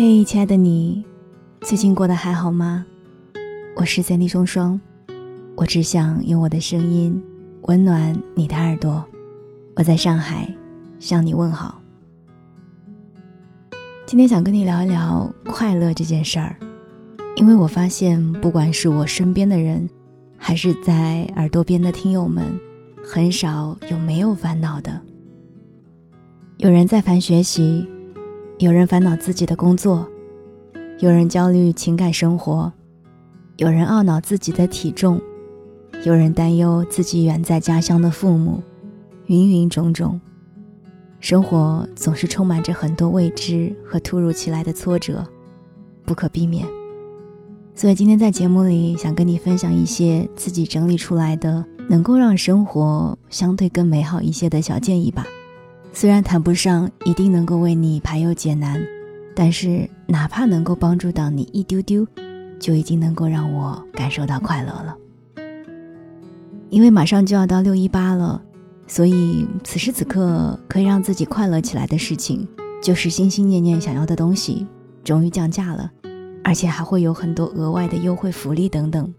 [0.00, 1.04] 嘿，亲爱的你，
[1.62, 2.86] 最近过得还好吗？
[3.74, 4.80] 我是三 D 双双，
[5.56, 7.20] 我只想用我的声音
[7.62, 9.04] 温暖你的耳朵。
[9.74, 10.48] 我在上海
[11.00, 11.82] 向你问好。
[14.06, 16.54] 今天想跟你聊一聊快乐这件事儿，
[17.34, 19.90] 因为我发现，不管是我身边的人，
[20.36, 22.44] 还是在耳朵边的听友们，
[23.02, 25.00] 很少有没有烦恼的。
[26.58, 27.84] 有人在烦学习。
[28.58, 30.04] 有人烦恼自己的工作，
[30.98, 32.72] 有人焦虑情感生活，
[33.56, 35.20] 有人懊恼自己的体重，
[36.04, 38.60] 有人担忧自己远在家乡的父母，
[39.28, 40.20] 芸芸种种，
[41.20, 45.24] 生活总是充满着很多未知和突如其来的挫折，
[46.04, 46.66] 不可避免。
[47.76, 55.24] 所以今天在节目里想跟你分享一些自己整理出来的，能够让生活相对更美好一些的小建议吧。
[56.00, 58.80] 虽然谈不上一定能够为你排忧解难，
[59.34, 62.06] 但是哪怕能够帮助到你一丢丢，
[62.60, 64.96] 就已经能够让我感受到快乐了。
[66.70, 68.40] 因为马上就要到六一八了，
[68.86, 72.46] 所以此时此刻可以让自己快乐起来的事情，
[72.80, 74.64] 就是心心念念想要的东西
[75.02, 75.90] 终于降价了，
[76.44, 79.12] 而且还会有很多额外的优惠福利等等。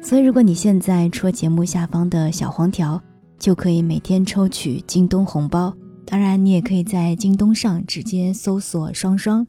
[0.00, 2.98] 所以如果你现在戳节目下方的小黄条，
[3.38, 5.70] 就可以每天抽取京东红包。
[6.06, 9.46] 当然，你也可以在京东上直接搜索“双双”，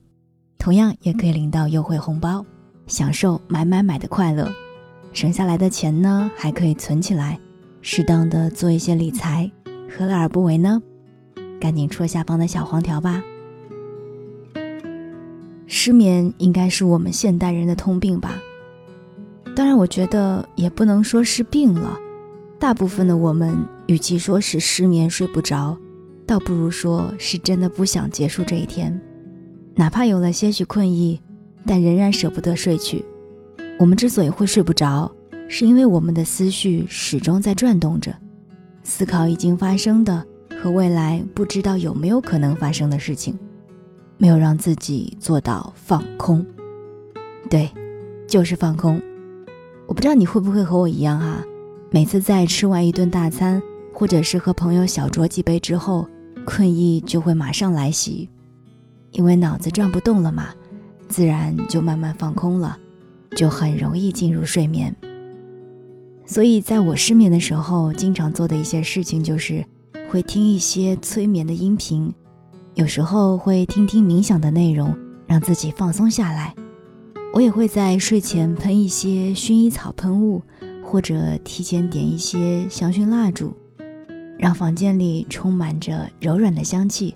[0.58, 2.45] 同样也可以领到优惠红包，
[2.88, 4.50] 享受买买买的快乐。
[5.11, 7.39] 省下来的钱呢，还可以存起来，
[7.81, 9.52] 适当的做一些理财，
[9.89, 10.81] 何乐而不为呢？
[11.59, 13.22] 赶紧戳下方的小黄条吧。
[15.67, 18.42] 失眠应该是我们现代人的通病吧？
[19.56, 21.98] 当然，我觉得也不能说是病了，
[22.59, 25.78] 大部分的我们，与其说是失眠睡不着。
[26.27, 28.99] 倒不如说是真的不想结束这一天，
[29.75, 31.21] 哪怕有了些许困意，
[31.65, 33.05] 但仍然舍不得睡去。
[33.77, 35.11] 我们之所以会睡不着，
[35.47, 38.11] 是因为我们的思绪始终在转动着，
[38.83, 40.25] 思考已经发生的
[40.59, 43.37] 和未来不知道有没有可能发生的事情，
[44.17, 46.43] 没有让自己做到放空。
[47.52, 47.69] 对，
[48.27, 48.99] 就是放空。
[49.85, 51.43] 我不知道你会不会和我一样啊？
[51.91, 53.61] 每次在吃完一顿大餐，
[53.93, 56.08] 或者是和朋友小酌几杯之后。
[56.45, 58.30] 困意就会马上来袭，
[59.11, 60.50] 因为脑子转不动了嘛，
[61.10, 62.78] 自然就慢慢放空了，
[63.36, 64.95] 就很容易进入睡眠。
[66.26, 69.66] 所以，在我失眠的时候，经常做的一些事情就是
[70.10, 72.14] 会听一些催眠的音频，
[72.73, 76.56] 有时候会听听冥想的内容，让自己放松下来。
[77.33, 80.42] 我也会在睡前喷一些薰衣草喷雾，
[80.83, 83.56] 或者提前点一些香薰蜡烛。
[84.37, 87.15] 让房间里充满着柔软的香气，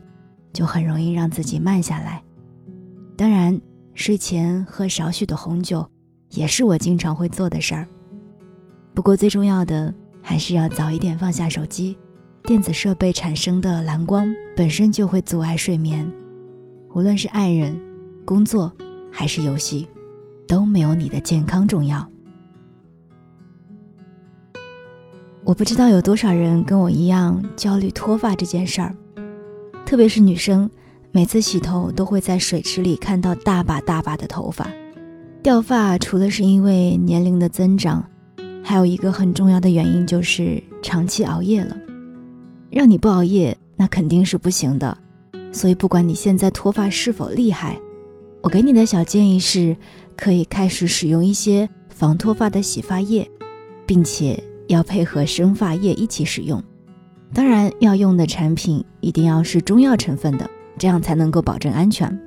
[0.53, 2.23] 就很容易让自己慢下来。
[3.17, 3.59] 当然，
[3.93, 5.85] 睡前喝少许的红酒，
[6.31, 7.87] 也是我经常会做的事儿。
[8.93, 11.97] 不过最重要的还是要早一点放下手机，
[12.43, 16.09] 电子设备产生的蓝光本身就会阻碍睡眠。
[16.95, 17.79] 无论是爱人、
[18.25, 18.71] 工作
[19.11, 19.87] 还是游戏，
[20.47, 22.09] 都没有你的健康重要。
[25.49, 28.95] 我不知道有多少人跟我一样焦虑脱发这件事儿，
[29.83, 30.69] 特别是女生，
[31.11, 34.67] 每次洗头都会在水池里看到大把大把的头发。
[35.41, 38.07] 掉发除了是因为年龄的增长，
[38.63, 41.75] 还有一个很重要的原因就是长期熬夜了。
[42.69, 44.95] 让你不熬夜，那肯定是不行的。
[45.51, 47.75] 所以不管你现在脱发是否厉害，
[48.43, 49.75] 我给你的小建议是，
[50.15, 53.27] 可以开始使用一些防脱发的洗发液，
[53.87, 54.43] 并且。
[54.69, 56.63] 要配合生发液一起使用，
[57.33, 60.47] 当然要用的产品一定要是中药成分的，
[60.77, 62.17] 这样才能够保证安全。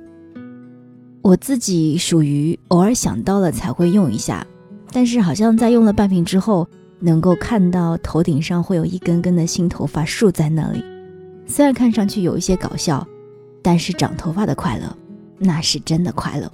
[1.21, 4.45] 我自己属于偶尔想到了才会用一下，
[4.91, 6.67] 但是好像在用了半瓶之后，
[6.99, 10.83] 能够看到头顶上会有一根根的新头发竖在那里，
[11.47, 13.07] 虽然看上去有一些搞笑，
[13.61, 14.93] 但是长头发的快乐，
[15.39, 16.51] 那是真的快乐，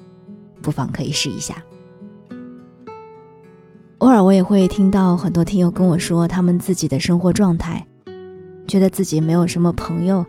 [0.62, 1.56] 不妨可以试一下。
[4.00, 7.86] 偶尔我也会听到很多听友跟我说他们自己的生活状态，
[8.66, 10.25] 觉得自己没有什么朋友，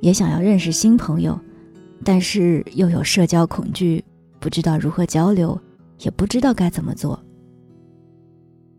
[0.00, 1.38] 也想要认识新朋友，
[2.02, 4.04] 但是又有社交恐惧，
[4.40, 5.56] 不知道如何交流，
[6.00, 7.16] 也不知道该怎么做。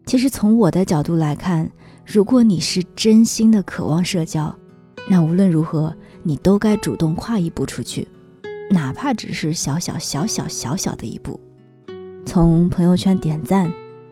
[0.05, 1.71] 其实从我的角度来看，
[2.05, 4.53] 如果你是真心的渴望社交，
[5.09, 8.05] 那无论如何你都该主动跨一步出去，
[8.71, 11.39] 哪怕只是小小小小小小的一步，
[12.25, 13.71] 从朋友圈点赞。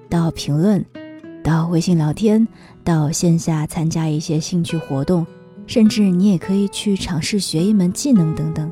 [0.10, 0.84] 到评论，
[1.44, 2.48] 到微信聊天，
[2.84, 5.26] 到线下参加一些兴趣活动，
[5.68, 8.72] 甚至你也可以去尝试学一门技能等等。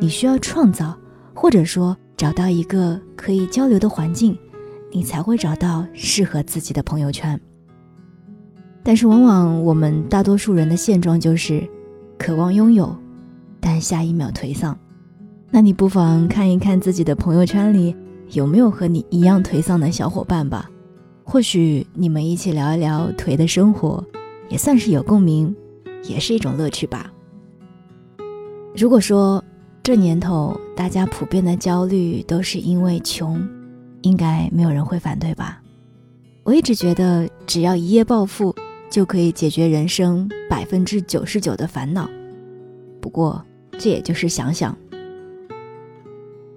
[0.00, 0.96] 你需要创造，
[1.34, 4.36] 或者说找到一个可以交流的环境，
[4.90, 7.40] 你才会找到适合自己的朋友圈。
[8.82, 11.66] 但是，往往我们大多数人的现状就是
[12.18, 12.94] 渴望拥有，
[13.60, 14.76] 但下一秒颓丧。
[15.50, 17.96] 那你不妨看一看自己的朋友圈里
[18.34, 20.68] 有没有和你一样颓丧的小伙伴吧，
[21.22, 24.04] 或许你们一起聊一聊颓的生活，
[24.48, 25.54] 也算是有共鸣，
[26.02, 27.12] 也是一种乐趣吧。
[28.76, 29.42] 如果说
[29.84, 33.40] 这年头大家普遍的焦虑都是因为穷，
[34.02, 35.62] 应该没有人会反对吧？
[36.42, 38.52] 我一直觉得，只要一夜暴富，
[38.90, 42.10] 就可以解决人生百分之九十九的烦恼。
[43.00, 43.40] 不过，
[43.78, 44.76] 这也就是想想。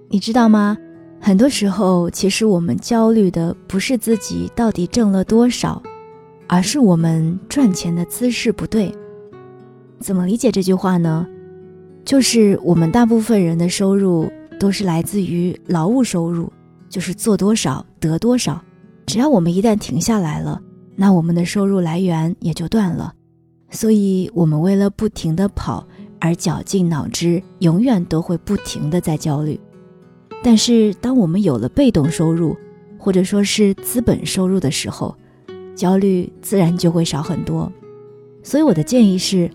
[0.08, 0.76] 你知道吗？
[1.20, 5.82] 很多时候，其实我们焦虑的不是自己到底挣了多少，
[6.46, 8.94] 而是我们赚钱的姿势不对。
[10.00, 11.26] 怎么理解这句话呢？
[12.04, 16.50] 就是我们大部分人的收入都是来自于劳务收入，
[16.88, 18.58] 就是做多少得多少。
[19.04, 20.60] 只要我们一旦停下来了，
[20.96, 23.12] 那我们的收入来源也就断了。
[23.70, 25.86] 所以，我们为了不停的跑
[26.20, 29.60] 而绞尽脑汁，永远都会不停的在焦虑。
[30.42, 32.56] 但是，当我们有了被动收入，
[32.96, 35.14] 或者说是资本收入的时候，
[35.74, 37.70] 焦虑自然就会少很多。
[38.42, 39.50] 所以，我的建议是，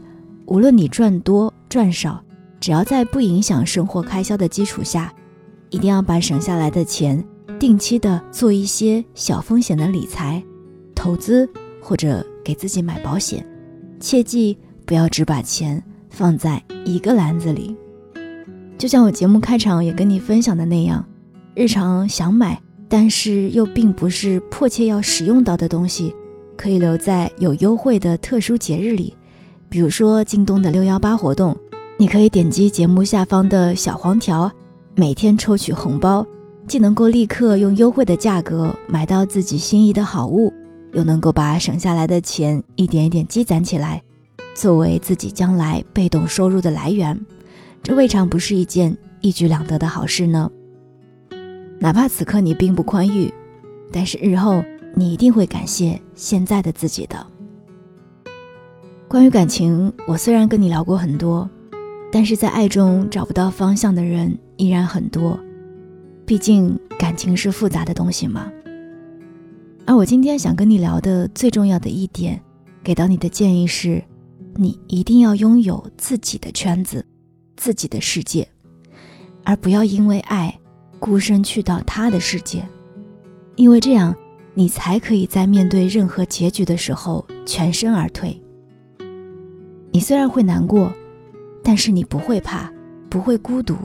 [0.45, 2.21] 无论你赚多赚少，
[2.59, 5.11] 只要在不影响生活开销的基础下，
[5.69, 7.23] 一定要把省下来的钱
[7.57, 10.43] 定期的做一些小风险的理财、
[10.93, 11.49] 投资
[11.81, 13.45] 或者给自己买保险。
[13.99, 17.75] 切记不要只把钱放在一个篮子里。
[18.77, 21.05] 就像我节目开场也跟你分享的那样，
[21.55, 26.13] 日常想买但是又并不是迫切要使用到的东西，
[26.57, 29.15] 可以留在有优惠的特殊节日里，
[29.69, 31.55] 比如说京东的六幺八活动，
[31.97, 34.51] 你可以点击节目下方的小黄条，
[34.95, 36.25] 每天抽取红包，
[36.67, 40.51] 既能够立刻用优惠的价格买到自己心仪的好物，
[40.93, 44.01] 又能够把省下来的钱一点一点积攒起来，
[44.53, 47.19] 作为自己将来被动收入的来源。
[47.83, 50.49] 这未尝不是一件一举两得的好事呢。
[51.79, 53.31] 哪怕此刻你并不宽裕，
[53.91, 54.63] 但是日后
[54.95, 57.27] 你一定会感谢现在的自己的。
[59.09, 61.47] 关于感情，我虽然跟你聊过很多，
[62.09, 65.37] 但是在爱中找不到方向的人依然很多。
[66.25, 68.49] 毕竟感情是复杂的东西嘛。
[69.85, 72.41] 而我今天想跟你聊的最重要的一点，
[72.81, 74.01] 给到你的建议是，
[74.55, 77.05] 你一定要拥有自己的圈子。
[77.55, 78.47] 自己的世界，
[79.43, 80.59] 而不要因为爱
[80.99, 82.65] 孤身去到他的世界，
[83.55, 84.15] 因为这样
[84.53, 88.39] 你才可以在面对任何结局的时候全身而退。
[89.91, 90.91] 你虽然会难过，
[91.63, 92.71] 但是你不会怕，
[93.09, 93.77] 不会孤独，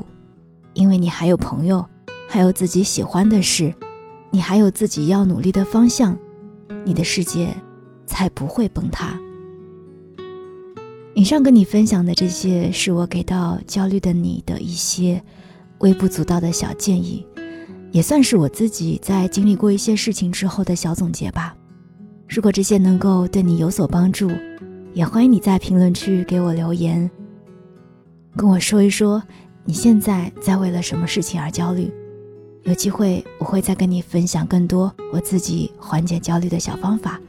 [0.73, 1.87] 因为你还有朋友，
[2.29, 3.75] 还有自己喜欢的事，
[4.31, 6.17] 你还有自己要努力的方向，
[6.85, 7.55] 你的世界
[8.07, 9.19] 才不会崩塌。
[11.19, 15.21] 以上跟你分享的这些，是我给到焦虑的你的一些
[15.79, 17.27] 微不足道的小建议，
[17.91, 21.57] 也算是我自己在经历过一些事情之后的小总结吧。
[22.29, 24.31] 如果这些能够对你有所帮助，
[24.95, 27.11] 也欢迎你在评论区给我留言，
[28.37, 29.21] 跟我说一说
[29.65, 31.93] 你现在在为了什么事情而焦虑。
[32.63, 37.21] 有机会我会再跟你分享更多我自己缓解焦虑的小方法，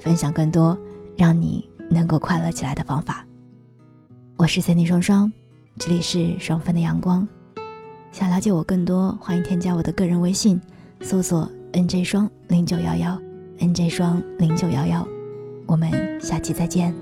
[0.00, 0.76] 分享更多
[1.16, 3.24] 让你能够快乐起来的方法。
[4.38, 5.32] 我是三 D 双双，
[5.80, 7.26] 这里是双份的阳光。
[8.12, 10.60] 想了解我更多，欢迎添加我的个人微信，
[11.00, 13.20] 搜索 NJ 双零九幺幺
[13.58, 15.04] ，NJ 双零九幺幺。
[15.66, 16.94] 我们下期再见。